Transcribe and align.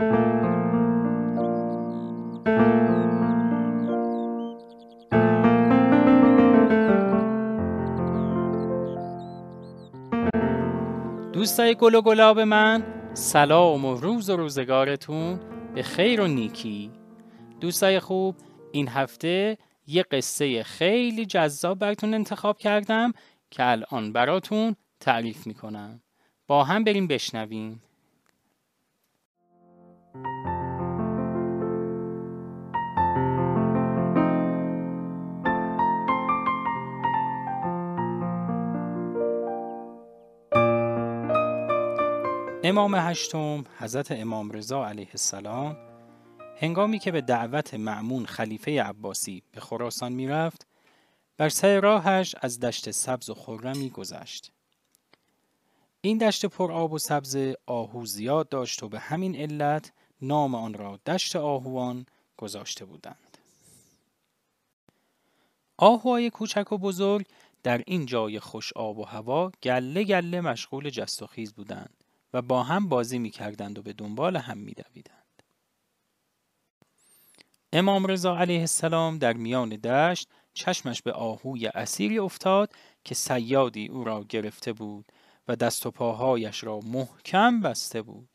دوستای 0.00 0.14
گل 11.74 11.94
و 11.94 12.02
گلاب 12.02 12.40
من 12.40 12.84
سلام 13.14 13.84
و 13.84 13.94
روز 13.94 14.30
و 14.30 14.36
روزگارتون 14.36 15.40
به 15.74 15.82
خیر 15.82 16.20
و 16.20 16.26
نیکی. 16.26 16.90
دوستای 17.60 18.00
خوب 18.00 18.36
این 18.72 18.88
هفته 18.88 19.58
یه 19.86 20.02
قصه 20.02 20.62
خیلی 20.62 21.26
جذاب 21.26 21.78
براتون 21.78 22.14
انتخاب 22.14 22.58
کردم 22.58 23.12
که 23.50 23.70
الان 23.70 24.12
براتون 24.12 24.76
تعریف 25.00 25.46
می‌کنم. 25.46 26.02
با 26.46 26.64
هم 26.64 26.84
بریم 26.84 27.06
بشنویم. 27.06 27.82
امام 42.68 42.94
هشتم 42.94 43.64
حضرت 43.78 44.12
امام 44.12 44.50
رضا 44.50 44.86
علیه 44.88 45.08
السلام 45.10 45.76
هنگامی 46.60 46.98
که 46.98 47.12
به 47.12 47.20
دعوت 47.20 47.74
معمون 47.74 48.26
خلیفه 48.26 48.82
عباسی 48.82 49.42
به 49.52 49.60
خراسان 49.60 50.12
می‌رفت 50.12 50.66
بر 51.36 51.48
سر 51.48 51.80
راهش 51.80 52.34
از 52.40 52.60
دشت 52.60 52.90
سبز 52.90 53.30
و 53.30 53.34
خرمی 53.34 53.90
گذشت 53.90 54.52
این 56.00 56.18
دشت 56.18 56.46
پر 56.46 56.72
آب 56.72 56.92
و 56.92 56.98
سبز 56.98 57.36
آهو 57.66 58.06
زیاد 58.06 58.48
داشت 58.48 58.82
و 58.82 58.88
به 58.88 58.98
همین 58.98 59.36
علت 59.36 59.92
نام 60.22 60.54
آن 60.54 60.74
را 60.74 60.98
دشت 61.06 61.36
آهوان 61.36 62.06
گذاشته 62.36 62.84
بودند. 62.84 63.38
آهوهای 65.76 66.30
کوچک 66.30 66.72
و 66.72 66.78
بزرگ 66.78 67.26
در 67.62 67.82
این 67.86 68.06
جای 68.06 68.40
خوش 68.40 68.72
آب 68.72 68.98
و 68.98 69.04
هوا 69.04 69.52
گله 69.62 70.04
گله 70.04 70.40
مشغول 70.40 70.90
جست 70.90 71.22
و 71.22 71.26
خیز 71.26 71.52
بودند. 71.52 71.97
و 72.32 72.42
با 72.42 72.62
هم 72.62 72.88
بازی 72.88 73.18
می 73.18 73.30
کردند 73.30 73.78
و 73.78 73.82
به 73.82 73.92
دنبال 73.92 74.36
هم 74.36 74.58
می 74.58 74.72
دویدند. 74.72 75.42
امام 77.72 78.06
رضا 78.06 78.38
علیه 78.38 78.60
السلام 78.60 79.18
در 79.18 79.32
میان 79.32 79.68
دشت 79.68 80.28
چشمش 80.54 81.02
به 81.02 81.12
آهوی 81.12 81.66
اسیری 81.66 82.18
افتاد 82.18 82.72
که 83.04 83.14
سیادی 83.14 83.86
او 83.86 84.04
را 84.04 84.24
گرفته 84.24 84.72
بود 84.72 85.12
و 85.48 85.56
دست 85.56 85.86
و 85.86 85.90
پاهایش 85.90 86.64
را 86.64 86.80
محکم 86.80 87.60
بسته 87.60 88.02
بود. 88.02 88.28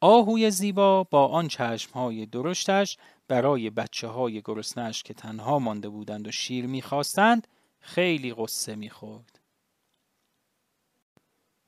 آهوی 0.00 0.50
زیبا 0.50 1.04
با 1.04 1.26
آن 1.28 1.48
چشمهای 1.48 2.26
درشتش 2.26 2.98
برای 3.28 3.70
بچه 3.70 4.08
های 4.08 4.42
گرسنش 4.42 5.02
که 5.02 5.14
تنها 5.14 5.58
مانده 5.58 5.88
بودند 5.88 6.28
و 6.28 6.30
شیر 6.30 6.66
می‌خواستند 6.66 7.48
خیلی 7.80 8.34
قصه 8.34 8.74
می‌خورد. 8.74 9.40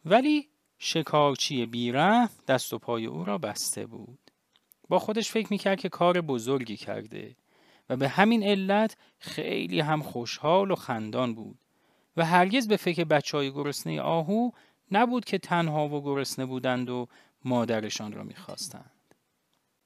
ولی 0.05 0.49
شکارچی 0.79 1.67
بیره 1.67 2.29
دست 2.49 2.73
و 2.73 2.79
پای 2.79 3.07
او 3.07 3.25
را 3.25 3.39
بسته 3.39 3.87
بود. 3.87 4.19
با 4.89 4.99
خودش 4.99 5.31
فکر 5.31 5.47
می‌کرد 5.51 5.81
که 5.81 5.89
کار 5.89 6.21
بزرگی 6.21 6.77
کرده 6.77 7.37
و 7.89 7.97
به 7.97 8.09
همین 8.09 8.43
علت 8.43 8.97
خیلی 9.19 9.81
هم 9.81 10.03
خوشحال 10.03 10.71
و 10.71 10.75
خندان 10.75 11.35
بود 11.35 11.59
و 12.17 12.25
هرگز 12.25 12.69
به 12.69 12.77
فکر 12.77 13.05
بچه 13.05 13.37
های 13.37 13.51
گرسنه 13.51 14.01
آهو 14.01 14.51
نبود 14.91 15.25
که 15.25 15.39
تنها 15.39 15.89
و 15.89 16.03
گرسنه 16.03 16.47
بودند 16.47 16.91
و 16.91 17.09
مادرشان 17.45 18.13
را 18.13 18.23
می‌خواستند. 18.23 18.91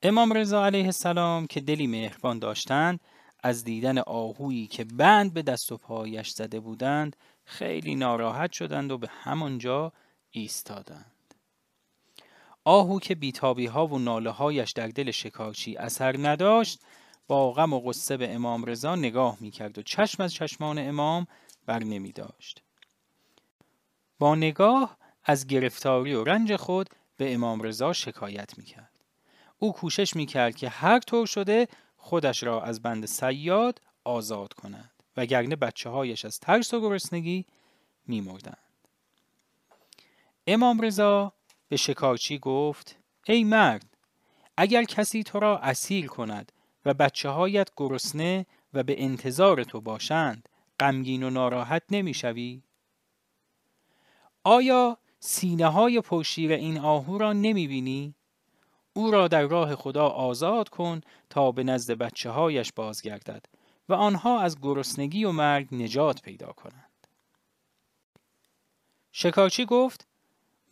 امام 0.03 0.33
رضا 0.33 0.67
علیه 0.67 0.85
السلام 0.85 1.47
که 1.47 1.61
دلی 1.61 1.87
مهربان 1.87 2.39
داشتند 2.39 3.01
از 3.43 3.65
دیدن 3.65 3.99
آهویی 3.99 4.67
که 4.67 4.85
بند 4.85 5.35
به 5.35 5.43
دست 5.43 5.73
و 5.73 5.77
پایش 5.77 6.29
زده 6.31 6.61
بودند 6.61 7.17
خیلی 7.45 7.95
ناراحت 7.95 8.53
شدند 8.53 8.93
و 8.93 8.99
به 8.99 9.09
همانجا 9.23 9.93
ایستادند. 10.31 11.35
آهو 12.65 12.99
که 12.99 13.15
بیتابی 13.15 13.67
ها 13.67 13.87
و 13.87 13.99
ناله 13.99 14.31
هایش 14.31 14.73
در 14.73 14.87
دل 14.87 15.11
شکارچی 15.11 15.77
اثر 15.77 16.17
نداشت 16.19 16.81
با 17.27 17.53
غم 17.53 17.73
و 17.73 17.81
غصه 17.81 18.17
به 18.17 18.35
امام 18.35 18.65
رضا 18.65 18.97
نگاه 18.97 19.37
می 19.41 19.51
کرد 19.51 19.79
و 19.79 19.83
چشم 19.83 20.23
از 20.23 20.35
چشمان 20.35 20.79
امام 20.79 21.27
بر 21.67 21.79
نمی 21.79 22.13
داشت. 22.13 22.63
با 24.19 24.35
نگاه 24.35 24.97
از 25.25 25.47
گرفتاری 25.47 26.15
و 26.15 26.25
رنج 26.25 26.57
خود 26.57 26.91
به 27.17 27.35
امام 27.35 27.63
رضا 27.63 27.93
شکایت 27.93 28.59
می 28.59 28.65
کرد. 28.65 28.91
او 29.59 29.73
کوشش 29.73 30.17
می 30.17 30.27
کرد 30.27 30.57
که 30.57 30.69
هر 30.69 30.99
طور 30.99 31.27
شده 31.27 31.69
خودش 31.97 32.43
را 32.43 32.63
از 32.63 32.83
بند 32.83 33.07
سیاد 33.07 33.81
آزاد 34.05 34.53
کند 34.53 34.91
وگرنه 35.17 35.57
بچه 35.57 35.91
هایش 35.91 36.25
از 36.25 36.41
ترس 36.41 36.75
و 36.75 36.81
گرسنگی 36.81 37.47
می 38.07 38.21
مردند. 38.21 38.70
امام 40.47 40.81
رضا 40.81 41.33
به 41.69 41.77
شکارچی 41.77 42.39
گفت 42.39 42.99
ای 43.27 43.45
مرد 43.45 43.97
اگر 44.57 44.85
کسی 44.85 45.23
تو 45.23 45.41
را 45.41 45.59
اسیر 45.59 46.07
کند 46.07 46.53
و 46.85 46.95
بچه 46.95 47.29
هایت 47.29 47.71
گرسنه 47.77 48.47
و 48.75 48.83
به 48.83 49.05
انتظار 49.05 49.65
تو 49.65 49.81
باشند 49.81 50.49
غمگین 50.81 51.23
و 51.23 51.31
ناراحت 51.31 51.83
نمی‌شوی؟ 51.91 52.63
آیا 54.45 54.99
سینه 55.21 55.67
های 55.67 56.01
پرشیر 56.01 56.53
این 56.53 56.79
آهو 56.79 57.19
را 57.19 57.33
نمی 57.33 57.69
بینی؟ 57.69 58.15
او 58.93 59.11
را 59.11 59.29
در 59.29 59.43
راه 59.43 59.77
خدا 59.77 60.09
آزاد 60.09 60.69
کن 60.69 61.01
تا 61.31 61.53
به 61.53 61.65
نزد 61.65 61.95
بچه 61.95 62.31
هایش 62.31 62.73
بازگردد 62.73 63.47
و 63.89 63.95
آنها 63.95 64.41
از 64.41 64.61
گرسنگی 64.61 65.25
و 65.25 65.33
مرگ 65.33 65.75
نجات 65.75 66.23
پیدا 66.23 66.53
کنند. 66.53 67.07
شکارچی 69.13 69.65
گفت 69.65 70.10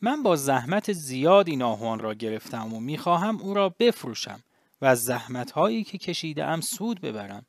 من 0.03 0.23
با 0.23 0.37
زحمت 0.37 0.93
زیاد 0.93 1.49
این 1.49 1.63
آهوان 1.63 1.99
را 1.99 2.15
گرفتم 2.15 2.75
و 2.75 2.81
می‌خواهم 2.81 3.41
او 3.41 3.55
را 3.55 3.69
بفروشم 3.69 4.41
و 4.81 4.87
از 4.87 5.05
زحمت 5.05 5.51
هایی 5.51 5.85
که 5.85 5.99
کشیده 5.99 6.45
ام 6.45 6.61
سود 6.61 7.01
ببرم. 7.01 7.47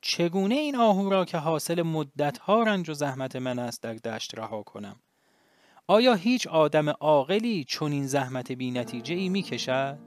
چگونه 0.00 0.54
این 0.54 0.76
آهو 0.76 1.10
را 1.10 1.24
که 1.24 1.38
حاصل 1.38 1.82
مدت 1.82 2.38
ها 2.38 2.62
رنج 2.62 2.90
و 2.90 2.94
زحمت 2.94 3.36
من 3.36 3.58
است 3.58 3.82
در 3.82 3.94
دشت 3.94 4.38
رها 4.38 4.62
کنم؟ 4.62 4.96
آیا 5.86 6.14
هیچ 6.14 6.46
آدم 6.46 6.88
عاقلی 6.88 7.64
چون 7.64 7.92
این 7.92 8.06
زحمت 8.06 8.52
بی 8.52 8.70
نتیجه 8.70 9.14
ای 9.14 9.28
می 9.28 9.42
کشد؟ 9.42 9.98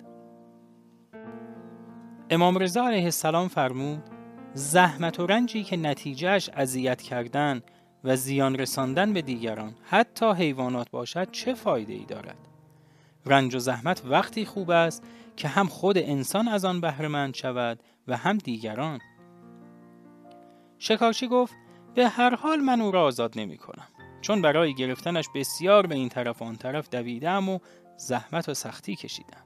امام 2.29 2.57
رضا 2.57 2.87
علیه 2.87 3.03
السلام 3.03 3.47
فرمود 3.47 4.03
زحمت 4.53 5.19
و 5.19 5.25
رنجی 5.25 5.63
که 5.63 5.77
نتیجهش 5.77 6.49
اذیت 6.49 7.01
کردن 7.01 7.61
و 8.03 8.15
زیان 8.15 8.55
رساندن 8.55 9.13
به 9.13 9.21
دیگران 9.21 9.73
حتی 9.83 10.31
حیوانات 10.31 10.91
باشد 10.91 11.31
چه 11.31 11.53
فایده 11.53 11.93
ای 11.93 12.05
دارد؟ 12.05 12.37
رنج 13.25 13.55
و 13.55 13.59
زحمت 13.59 14.01
وقتی 14.05 14.45
خوب 14.45 14.69
است 14.69 15.03
که 15.37 15.47
هم 15.47 15.67
خود 15.67 15.97
انسان 15.97 16.47
از 16.47 16.65
آن 16.65 16.81
بهرهمند 16.81 17.33
شود 17.33 17.79
و 18.07 18.17
هم 18.17 18.37
دیگران. 18.37 18.99
شکارچی 20.77 21.27
گفت 21.27 21.53
به 21.95 22.07
هر 22.07 22.35
حال 22.35 22.59
من 22.59 22.81
او 22.81 22.91
را 22.91 23.03
آزاد 23.03 23.39
نمی 23.39 23.57
کنم 23.57 23.87
چون 24.21 24.41
برای 24.41 24.73
گرفتنش 24.73 25.25
بسیار 25.35 25.87
به 25.87 25.95
این 25.95 26.09
طرف 26.09 26.41
آن 26.41 26.55
طرف 26.55 26.89
دویدم 26.89 27.49
و 27.49 27.59
زحمت 27.97 28.49
و 28.49 28.53
سختی 28.53 28.95
کشیدم. 28.95 29.43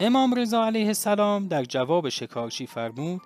امام 0.00 0.34
رضا 0.34 0.66
علیه 0.66 0.86
السلام 0.86 1.48
در 1.48 1.64
جواب 1.64 2.08
شکارچی 2.08 2.66
فرمود 2.66 3.22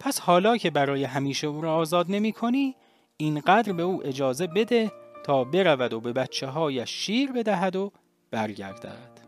پس 0.00 0.20
حالا 0.20 0.56
که 0.56 0.70
برای 0.70 1.04
همیشه 1.04 1.46
او 1.46 1.60
را 1.60 1.74
آزاد 1.74 2.06
نمی 2.08 2.32
کنی 2.32 2.76
اینقدر 3.16 3.72
به 3.72 3.82
او 3.82 4.06
اجازه 4.06 4.46
بده 4.46 4.92
تا 5.24 5.44
برود 5.44 5.92
و 5.92 6.00
به 6.00 6.12
بچه 6.12 6.46
هایش 6.46 6.90
شیر 6.90 7.32
بدهد 7.32 7.76
و 7.76 7.92
برگردد. 8.30 9.19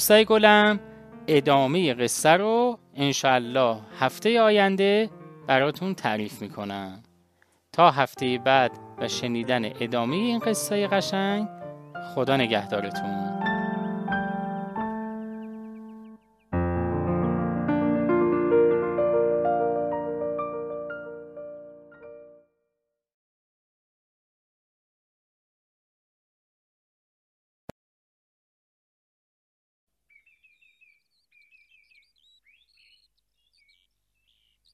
دوستای 0.00 0.24
گلم 0.24 0.80
ادامه 1.26 1.94
قصه 1.94 2.30
رو 2.30 2.78
انشالله 2.96 3.76
هفته 3.98 4.40
آینده 4.40 5.10
براتون 5.46 5.94
تعریف 5.94 6.42
می‌کنم. 6.42 7.02
تا 7.72 7.90
هفته 7.90 8.38
بعد 8.38 8.70
و 8.98 9.08
شنیدن 9.08 9.64
ادامه 9.80 10.16
این 10.16 10.38
قصه 10.38 10.86
قشنگ 10.86 11.48
خدا 12.14 12.36
نگهدارتون. 12.36 13.29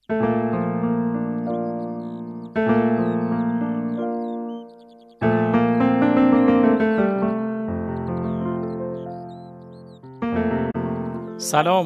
سلام 0.09 0.19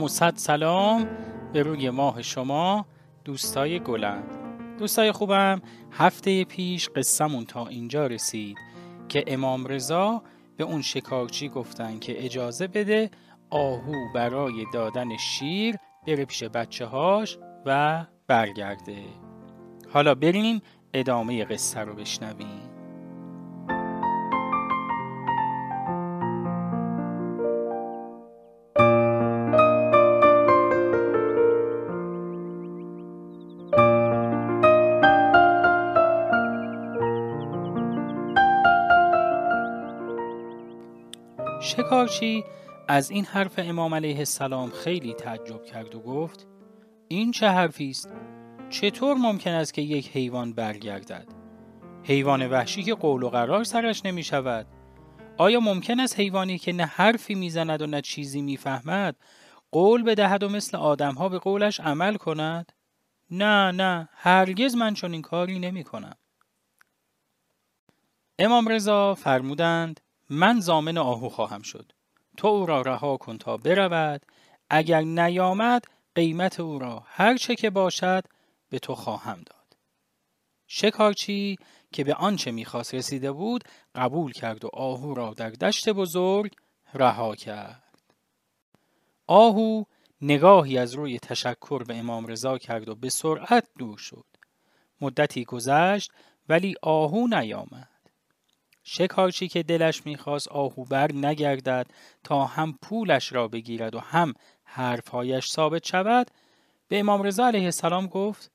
و 0.03 0.07
صد 0.07 0.33
سلام 0.35 1.07
به 1.53 1.63
روی 1.63 1.89
ماه 1.89 2.21
شما 2.21 2.85
دوستای 3.25 3.79
گلم. 3.79 4.23
دوستای 4.79 5.11
خوبم 5.11 5.61
هفته 5.91 6.43
پیش 6.43 6.89
قصهمون 6.89 7.45
تا 7.45 7.67
اینجا 7.67 8.07
رسید 8.07 8.57
که 9.09 9.23
امام 9.27 9.65
رضا 9.65 10.21
به 10.57 10.63
اون 10.63 10.81
شکارچی 10.81 11.49
گفتن 11.49 11.99
که 11.99 12.25
اجازه 12.25 12.67
بده 12.67 13.09
آهو 13.49 13.93
برای 14.15 14.65
دادن 14.73 15.17
شیر 15.17 15.75
بره 16.07 16.25
پیش 16.25 16.43
بچه 16.43 16.85
هاش 16.85 17.37
و 17.65 18.05
برگرده. 18.27 19.03
حالا 19.93 20.15
بریم 20.15 20.61
ادامه 20.93 21.45
قصه 21.45 21.79
رو 21.79 21.93
بشنویم. 21.95 22.71
شکارچی 41.61 42.43
از 42.87 43.11
این 43.11 43.25
حرف 43.25 43.53
امام 43.57 43.95
علیه 43.95 44.17
السلام 44.17 44.69
خیلی 44.69 45.13
تعجب 45.13 45.63
کرد 45.63 45.95
و 45.95 45.99
گفت 45.99 46.47
این 47.11 47.31
چه 47.31 47.47
حرفی 47.47 47.89
است؟ 47.89 48.09
چطور 48.69 49.17
ممکن 49.17 49.51
است 49.51 49.73
که 49.73 49.81
یک 49.81 50.09
حیوان 50.09 50.53
برگردد؟ 50.53 51.27
حیوان 52.03 52.47
وحشی 52.47 52.83
که 52.83 52.95
قول 52.95 53.23
و 53.23 53.29
قرار 53.29 53.63
سرش 53.63 54.05
نمی 54.05 54.23
شود 54.23 54.67
آیا 55.37 55.59
ممکن 55.59 55.99
است 55.99 56.19
حیوانی 56.19 56.57
که 56.57 56.73
نه 56.73 56.85
حرفی 56.85 57.35
می‌زند 57.35 57.81
و 57.81 57.87
نه 57.87 58.01
چیزی 58.01 58.41
می‌فهمد 58.41 59.15
قول 59.71 60.03
بدهد 60.03 60.43
و 60.43 60.49
مثل 60.49 60.77
آدمها 60.77 61.29
به 61.29 61.39
قولش 61.39 61.79
عمل 61.79 62.15
کند؟ 62.15 62.71
نه 63.31 63.71
نه 63.71 64.09
هرگز 64.13 64.75
من 64.75 64.93
چنین 64.93 65.21
کاری 65.21 65.59
نمی 65.59 65.83
کنم 65.83 66.15
امام 68.39 68.67
رضا 68.67 69.15
فرمودند 69.15 69.99
من 70.29 70.59
زامن 70.59 70.97
آهو 70.97 71.29
خواهم 71.29 71.61
شد. 71.61 71.91
تو 72.37 72.47
او 72.47 72.65
را 72.65 72.81
رها 72.81 73.17
کن 73.17 73.37
تا 73.37 73.57
برود. 73.57 74.21
اگر 74.69 75.01
نیامد 75.01 75.85
قیمت 76.15 76.59
او 76.59 76.79
را 76.79 77.03
هر 77.05 77.37
چه 77.37 77.55
که 77.55 77.69
باشد 77.69 78.23
به 78.69 78.79
تو 78.79 78.95
خواهم 78.95 79.37
داد. 79.37 79.77
شکارچی 80.67 81.57
که 81.91 82.03
به 82.03 82.13
آنچه 82.13 82.51
می‌خواست 82.51 82.93
رسیده 82.93 83.31
بود 83.31 83.63
قبول 83.95 84.31
کرد 84.31 84.65
و 84.65 84.69
آهو 84.73 85.13
را 85.13 85.33
در 85.33 85.49
دشت 85.49 85.89
بزرگ 85.89 86.55
رها 86.93 87.35
کرد. 87.35 88.13
آهو 89.27 89.83
نگاهی 90.21 90.77
از 90.77 90.93
روی 90.93 91.19
تشکر 91.19 91.83
به 91.83 91.97
امام 91.97 92.27
رضا 92.27 92.57
کرد 92.57 92.89
و 92.89 92.95
به 92.95 93.09
سرعت 93.09 93.67
دور 93.79 93.97
شد. 93.97 94.25
مدتی 95.01 95.45
گذشت 95.45 96.11
ولی 96.49 96.75
آهو 96.81 97.27
نیامد. 97.27 97.87
شکارچی 98.83 99.47
که 99.47 99.63
دلش 99.63 100.05
می‌خواست 100.05 100.47
آهو 100.47 100.85
بر 100.85 101.11
نگردد 101.13 101.87
تا 102.23 102.45
هم 102.45 102.77
پولش 102.81 103.33
را 103.33 103.47
بگیرد 103.47 103.95
و 103.95 103.99
هم 103.99 104.33
حرفهایش 104.73 105.47
ثابت 105.47 105.85
شود 105.85 106.31
به 106.87 106.99
امام 106.99 107.23
رضا 107.23 107.47
علیه 107.47 107.65
السلام 107.65 108.07
گفت 108.07 108.51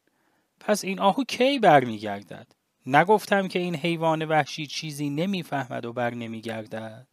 پس 0.60 0.84
این 0.84 1.00
آهو 1.00 1.24
کی 1.24 1.58
بر 1.58 1.84
میگردد 1.84 2.46
نگفتم 2.86 3.48
که 3.48 3.58
این 3.58 3.76
حیوان 3.76 4.24
وحشی 4.24 4.66
چیزی 4.66 5.10
نمی‌فهمد 5.10 5.84
و 5.84 5.92
بر 5.92 6.14
نمیگردد 6.14 7.06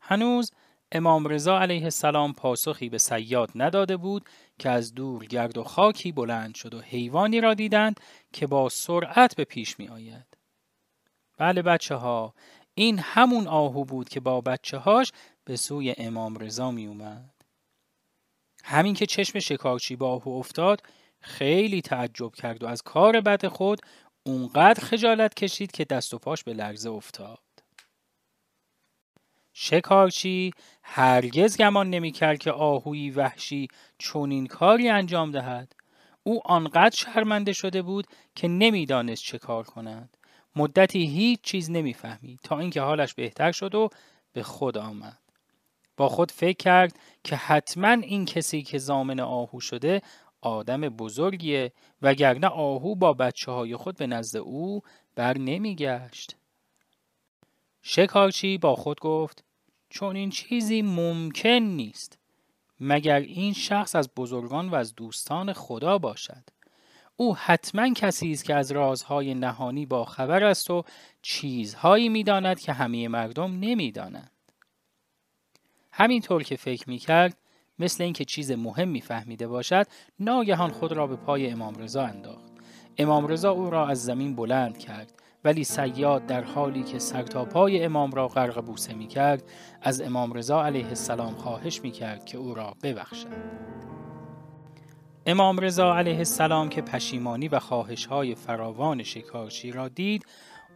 هنوز 0.00 0.52
امام 0.92 1.26
رضا 1.26 1.60
علیه 1.60 1.84
السلام 1.84 2.32
پاسخی 2.32 2.88
به 2.88 2.98
سیاد 2.98 3.50
نداده 3.54 3.96
بود 3.96 4.28
که 4.58 4.70
از 4.70 4.94
دور 4.94 5.24
گرد 5.24 5.58
و 5.58 5.64
خاکی 5.64 6.12
بلند 6.12 6.54
شد 6.54 6.74
و 6.74 6.80
حیوانی 6.80 7.40
را 7.40 7.54
دیدند 7.54 8.00
که 8.32 8.46
با 8.46 8.68
سرعت 8.68 9.36
به 9.36 9.44
پیش 9.44 9.78
می 9.78 9.88
آید. 9.88 10.26
بله 11.38 11.62
بچه 11.62 11.94
ها 11.94 12.34
این 12.74 12.98
همون 12.98 13.46
آهو 13.46 13.84
بود 13.84 14.08
که 14.08 14.20
با 14.20 14.40
بچه 14.40 14.78
هاش 14.78 15.12
به 15.44 15.56
سوی 15.56 15.94
امام 15.98 16.36
رضا 16.36 16.70
می 16.70 16.86
اومد. 16.86 17.34
همین 18.64 18.94
که 18.94 19.06
چشم 19.06 19.38
شکارچی 19.38 19.96
با 19.96 20.12
آهو 20.12 20.30
افتاد 20.30 20.82
خیلی 21.20 21.82
تعجب 21.82 22.34
کرد 22.34 22.62
و 22.62 22.66
از 22.66 22.82
کار 22.82 23.20
بد 23.20 23.46
خود 23.46 23.80
اونقدر 24.22 24.84
خجالت 24.84 25.34
کشید 25.34 25.70
که 25.70 25.84
دست 25.84 26.14
و 26.14 26.18
پاش 26.18 26.44
به 26.44 26.52
لرزه 26.52 26.90
افتاد. 26.90 27.38
شکارچی 29.52 30.50
هرگز 30.82 31.56
گمان 31.56 31.90
نمی‌کرد 31.90 32.38
که 32.38 32.52
آهوی 32.52 33.10
وحشی 33.10 33.68
چنین 33.98 34.46
کاری 34.46 34.88
انجام 34.88 35.30
دهد. 35.30 35.72
او 36.22 36.40
آنقدر 36.46 36.96
شرمنده 36.96 37.52
شده 37.52 37.82
بود 37.82 38.06
که 38.34 38.48
نمی‌دانست 38.48 39.22
چه 39.22 39.38
کار 39.38 39.64
کند. 39.64 40.16
مدتی 40.56 41.06
هیچ 41.06 41.40
چیز 41.40 41.70
نمی‌فهمید 41.70 42.40
تا 42.42 42.58
اینکه 42.58 42.80
حالش 42.80 43.14
بهتر 43.14 43.52
شد 43.52 43.74
و 43.74 43.88
به 44.32 44.42
خود 44.42 44.78
آمد 44.78 45.18
با 46.00 46.08
خود 46.08 46.30
فکر 46.30 46.56
کرد 46.56 46.98
که 47.24 47.36
حتما 47.36 47.88
این 47.88 48.24
کسی 48.24 48.62
که 48.62 48.78
زامن 48.78 49.20
آهو 49.20 49.60
شده 49.60 50.02
آدم 50.40 50.80
بزرگیه 50.80 51.72
وگرنه 52.02 52.46
آهو 52.46 52.94
با 52.94 53.12
بچه 53.12 53.52
های 53.52 53.76
خود 53.76 53.96
به 53.96 54.06
نزد 54.06 54.36
او 54.36 54.80
بر 55.14 55.38
نمیگشت 55.38 56.36
شکارچی 57.82 58.58
با 58.58 58.76
خود 58.76 59.00
گفت 59.00 59.44
چون 59.90 60.16
این 60.16 60.30
چیزی 60.30 60.82
ممکن 60.82 61.48
نیست 61.48 62.18
مگر 62.80 63.20
این 63.20 63.52
شخص 63.52 63.94
از 63.94 64.10
بزرگان 64.16 64.68
و 64.68 64.74
از 64.74 64.94
دوستان 64.94 65.52
خدا 65.52 65.98
باشد 65.98 66.44
او 67.16 67.36
حتما 67.36 67.94
کسی 67.94 68.32
است 68.32 68.44
که 68.44 68.54
از 68.54 68.72
رازهای 68.72 69.34
نهانی 69.34 69.86
با 69.86 70.04
خبر 70.04 70.44
است 70.44 70.70
و 70.70 70.84
چیزهایی 71.22 72.08
می‌داند 72.08 72.60
که 72.60 72.72
همه 72.72 73.08
مردم 73.08 73.58
نمی‌دانند. 73.58 74.39
همینطور 76.00 76.42
که 76.42 76.56
فکر 76.56 76.90
می‌کرد 76.90 77.36
مثل 77.78 78.04
اینکه 78.04 78.24
چیز 78.24 78.52
مهم 78.52 79.00
فهمیده 79.00 79.48
باشد 79.48 79.86
ناگهان 80.20 80.70
خود 80.70 80.92
را 80.92 81.06
به 81.06 81.16
پای 81.16 81.50
امام 81.50 81.74
رضا 81.74 82.02
انداخت. 82.02 82.52
امام 82.98 83.26
رضا 83.26 83.50
او 83.50 83.70
را 83.70 83.88
از 83.88 84.04
زمین 84.04 84.36
بلند 84.36 84.78
کرد 84.78 85.12
ولی 85.44 85.64
سیاد 85.64 86.26
در 86.26 86.44
حالی 86.44 86.82
که 86.82 86.98
سر 86.98 87.22
تا 87.22 87.44
پای 87.44 87.84
امام 87.84 88.10
را 88.10 88.28
غرق 88.28 88.64
بوسه 88.64 88.94
می 88.94 89.06
کرد 89.06 89.42
از 89.82 90.00
امام 90.00 90.32
رضا 90.32 90.64
علیه 90.64 90.86
السلام 90.86 91.34
خواهش 91.34 91.80
می 91.82 91.90
کرد 91.90 92.24
که 92.24 92.38
او 92.38 92.54
را 92.54 92.74
ببخشد. 92.82 93.60
امام 95.26 95.58
رضا 95.58 95.96
علیه 95.96 96.18
السلام 96.18 96.68
که 96.68 96.82
پشیمانی 96.82 97.48
و 97.48 97.58
خواهش 97.58 98.06
های 98.06 98.34
فراوان 98.34 99.02
شکارچی 99.02 99.72
را 99.72 99.88
دید 99.88 100.26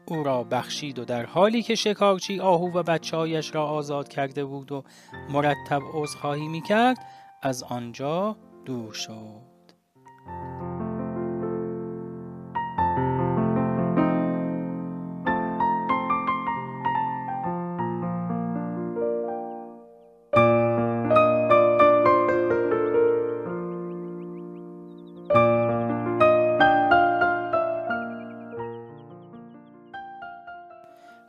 او 0.07 0.23
را 0.23 0.45
بخشید 0.45 0.99
و 0.99 1.05
در 1.05 1.27
حالی 1.27 1.63
که 1.63 1.75
شکارچی 1.75 2.41
آهو 2.41 2.79
و 2.79 2.83
بچهایش 2.83 3.55
را 3.55 3.67
آزاد 3.67 4.09
کرده 4.09 4.45
بود 4.45 4.73
و 4.73 4.85
مرتب 5.31 5.83
عذرخواهی 5.93 6.49
می 6.49 6.63
کرد 6.63 6.97
از 7.43 7.63
آنجا 7.63 8.37
دور 8.65 8.93
شد. 8.93 9.54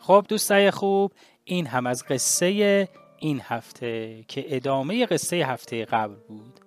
خب 0.08 0.26
دوستای 0.30 0.72
خوب 0.72 1.12
این 1.44 1.68
هم 1.68 1.88
از 1.88 2.04
قصه 2.04 2.88
این 3.20 3.42
هفته 3.44 4.24
که 4.28 4.46
ادامه 4.56 5.06
قصه 5.06 5.36
هفته 5.36 5.86
قبل 5.86 6.16
بود. 6.28 6.60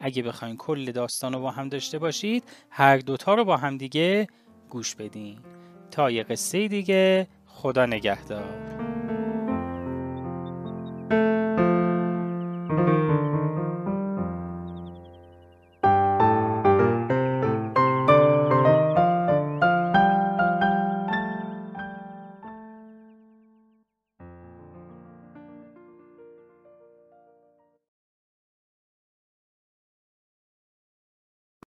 اگه 0.00 0.22
بخواین 0.22 0.56
کل 0.56 0.92
داستان 0.92 1.32
رو 1.32 1.40
با 1.40 1.50
هم 1.50 1.68
داشته 1.68 1.98
باشید 1.98 2.44
هر 2.70 2.98
دوتا 2.98 3.34
رو 3.34 3.44
با 3.44 3.56
هم 3.56 3.76
دیگه 3.76 4.26
گوش 4.70 4.94
بدین. 4.94 5.38
تا 5.90 6.10
یه 6.10 6.22
قصه 6.22 6.68
دیگه 6.68 7.26
خدا 7.46 7.86
نگهدار. 7.86 8.85